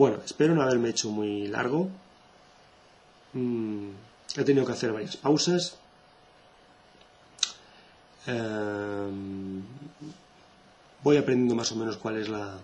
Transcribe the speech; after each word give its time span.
Bueno, 0.00 0.16
espero 0.24 0.54
no 0.54 0.62
haberme 0.62 0.88
hecho 0.88 1.10
muy 1.10 1.46
largo. 1.46 1.90
Mm, 3.34 3.90
he 4.34 4.44
tenido 4.44 4.64
que 4.64 4.72
hacer 4.72 4.92
varias 4.94 5.18
pausas. 5.18 5.76
Em, 8.26 9.60
voy 11.04 11.18
aprendiendo 11.18 11.54
más 11.54 11.70
o 11.72 11.76
menos 11.76 11.98
cuál 11.98 12.16
es 12.16 12.30
la, 12.30 12.56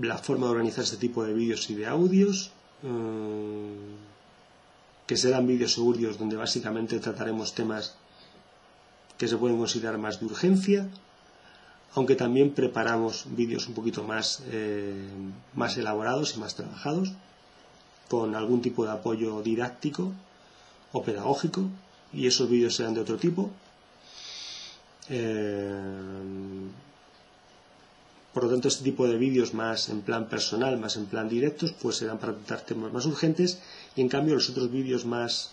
la 0.00 0.18
forma 0.18 0.46
de 0.46 0.52
organizar 0.52 0.84
este 0.84 0.98
tipo 0.98 1.24
de 1.24 1.32
vídeos 1.32 1.68
y 1.68 1.74
de 1.74 1.88
audios. 1.88 2.52
Em, 2.84 3.96
que 5.04 5.16
serán 5.16 5.48
vídeos 5.48 5.76
o 5.78 5.82
audios 5.82 6.16
donde 6.16 6.36
básicamente 6.36 7.00
trataremos 7.00 7.54
temas 7.54 7.96
que 9.18 9.26
se 9.26 9.36
pueden 9.36 9.58
considerar 9.58 9.98
más 9.98 10.20
de 10.20 10.26
urgencia, 10.26 10.88
aunque 11.94 12.14
también 12.14 12.52
preparamos 12.52 13.26
vídeos 13.30 13.66
un 13.68 13.74
poquito 13.74 14.04
más, 14.04 14.42
eh, 14.50 15.08
más 15.54 15.76
elaborados 15.76 16.36
y 16.36 16.40
más 16.40 16.54
trabajados, 16.54 17.12
con 18.08 18.34
algún 18.34 18.62
tipo 18.62 18.84
de 18.84 18.92
apoyo 18.92 19.42
didáctico 19.42 20.12
o 20.92 21.02
pedagógico, 21.02 21.68
y 22.12 22.26
esos 22.26 22.48
vídeos 22.48 22.76
serán 22.76 22.94
de 22.94 23.00
otro 23.00 23.16
tipo. 23.16 23.50
Eh, 25.08 26.68
por 28.32 28.44
lo 28.44 28.50
tanto, 28.50 28.68
este 28.68 28.84
tipo 28.84 29.08
de 29.08 29.16
vídeos 29.16 29.52
más 29.54 29.88
en 29.88 30.02
plan 30.02 30.28
personal, 30.28 30.78
más 30.78 30.96
en 30.96 31.06
plan 31.06 31.28
directos, 31.28 31.72
pues 31.72 31.96
serán 31.96 32.18
para 32.18 32.34
tratar 32.34 32.60
temas 32.60 32.92
más 32.92 33.06
urgentes 33.06 33.58
y 33.96 34.00
en 34.00 34.08
cambio 34.08 34.34
los 34.34 34.48
otros 34.50 34.70
vídeos 34.70 35.04
más 35.04 35.52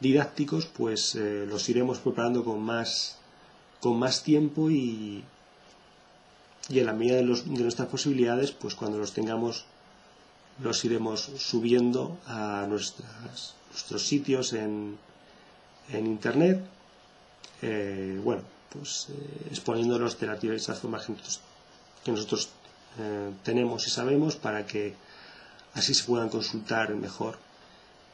didácticos, 0.00 0.66
pues 0.66 1.14
eh, 1.14 1.46
los 1.48 1.68
iremos 1.68 1.98
preparando 1.98 2.44
con 2.44 2.60
más, 2.62 3.18
con 3.80 3.98
más 3.98 4.22
tiempo 4.22 4.70
y, 4.70 5.24
y 6.72 6.80
en 6.80 6.86
la 6.86 6.94
medida 6.94 7.16
de, 7.16 7.24
nuestras 7.24 7.88
posibilidades, 7.88 8.52
pues 8.52 8.74
cuando 8.74 8.96
los 8.96 9.12
tengamos 9.12 9.66
los 10.62 10.82
iremos 10.86 11.20
subiendo 11.36 12.16
a 12.26 12.66
nuestros 12.66 14.06
sitios 14.06 14.54
en, 14.54 14.96
internet, 15.92 16.64
eh, 17.60 18.18
bueno, 18.24 18.42
pues 18.70 19.08
eh, 19.10 19.48
exponiéndolos 19.50 20.18
de 20.18 20.26
la 20.26 20.36
diversas 20.36 20.78
formas 20.78 21.04
que 21.04 21.12
nosotros, 21.12 21.40
que 22.04 22.10
nosotros 22.12 22.48
eh, 22.98 23.30
tenemos 23.42 23.86
y 23.86 23.90
sabemos 23.90 24.36
para 24.36 24.64
que 24.64 24.94
así 25.74 25.92
se 25.92 26.04
puedan 26.04 26.30
consultar 26.30 26.94
mejor 26.94 27.36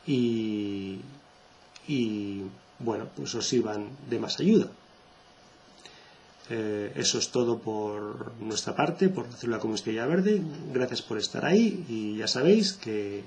y, 0.05 0.99
y 1.87 2.43
bueno, 2.81 3.07
pues 3.15 3.33
os 3.37 3.47
sirvan 3.47 3.89
de 4.11 4.19
más 4.19 4.41
ayuda. 4.41 4.69
Eh, 6.51 6.93
eso 6.97 7.19
es 7.19 7.31
todo 7.31 7.59
por 7.59 8.33
nuestra 8.41 8.75
parte, 8.75 9.11
por 9.11 9.29
la 9.29 9.37
célula 9.37 9.59
comunista 9.59 9.91
verde. 10.07 10.41
Gracias 10.73 11.03
por 11.03 11.19
estar 11.19 11.45
ahí 11.45 11.85
y 11.89 12.17
ya 12.17 12.27
sabéis 12.27 12.73
que, 12.73 13.23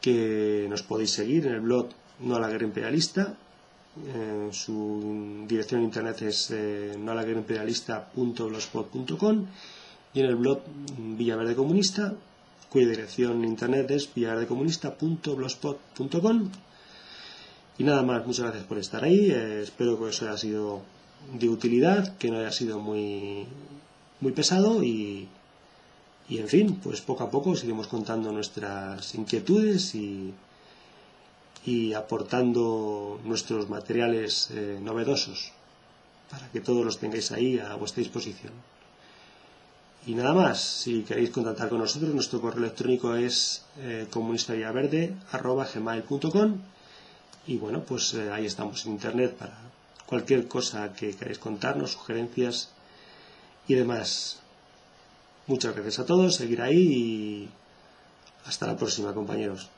que 0.00 0.66
nos 0.70 0.82
podéis 0.82 1.10
seguir 1.10 1.46
en 1.46 1.52
el 1.54 1.60
blog 1.60 1.90
No 2.20 2.36
a 2.36 2.40
la 2.40 2.48
Guerra 2.48 2.64
Imperialista. 2.64 3.36
Eh, 4.06 4.48
su 4.52 5.44
dirección 5.48 5.82
internet 5.82 6.22
es 6.22 6.50
eh, 6.50 6.94
noalaguerraimperialista.blogspot.com 6.98 9.46
y 10.14 10.20
en 10.20 10.26
el 10.26 10.36
blog 10.36 10.60
Villaverde 10.96 11.54
Comunista, 11.54 12.14
cuya 12.70 12.88
dirección 12.88 13.44
internet 13.44 13.90
es 13.90 14.08
villaverdecomunista.blogspot.com. 14.14 16.50
Y 17.78 17.84
nada 17.84 18.02
más, 18.02 18.26
muchas 18.26 18.46
gracias 18.46 18.64
por 18.64 18.78
estar 18.78 19.04
ahí. 19.04 19.30
Eh, 19.30 19.60
espero 19.62 19.98
que 19.98 20.08
eso 20.08 20.26
haya 20.26 20.38
sido 20.38 20.80
de 21.32 21.48
utilidad, 21.48 22.16
que 22.18 22.30
no 22.30 22.38
haya 22.38 22.52
sido 22.52 22.78
muy, 22.78 23.46
muy 24.20 24.32
pesado 24.32 24.82
y, 24.82 25.28
y, 26.28 26.38
en 26.38 26.48
fin, 26.48 26.80
pues 26.82 27.00
poco 27.00 27.24
a 27.24 27.30
poco 27.30 27.56
seguimos 27.56 27.86
contando 27.86 28.32
nuestras 28.32 29.14
inquietudes 29.14 29.94
y, 29.94 30.34
y 31.64 31.94
aportando 31.94 33.20
nuestros 33.24 33.68
materiales 33.68 34.50
eh, 34.50 34.78
novedosos 34.80 35.52
para 36.30 36.48
que 36.50 36.60
todos 36.60 36.84
los 36.84 36.98
tengáis 36.98 37.32
ahí 37.32 37.58
a 37.58 37.74
vuestra 37.74 38.00
disposición. 38.00 38.52
Y 40.06 40.14
nada 40.14 40.32
más, 40.32 40.62
si 40.62 41.02
queréis 41.02 41.30
contactar 41.30 41.68
con 41.68 41.78
nosotros, 41.78 42.14
nuestro 42.14 42.40
correo 42.40 42.64
electrónico 42.64 43.14
es 43.14 43.66
eh, 43.78 44.06
comunistavillaverde.gmail.com 44.10 46.58
y 47.46 47.58
bueno, 47.58 47.82
pues 47.82 48.14
eh, 48.14 48.32
ahí 48.32 48.46
estamos 48.46 48.86
en 48.86 48.92
internet 48.92 49.36
para 49.36 49.58
cualquier 50.10 50.48
cosa 50.48 50.92
que 50.92 51.14
queráis 51.14 51.38
contarnos, 51.38 51.92
sugerencias 51.92 52.70
y 53.68 53.74
demás. 53.74 54.40
Muchas 55.46 55.72
gracias 55.72 56.00
a 56.00 56.04
todos, 56.04 56.34
seguir 56.34 56.60
ahí 56.60 56.82
y 56.82 57.48
hasta 58.44 58.66
la 58.66 58.76
próxima 58.76 59.14
compañeros. 59.14 59.70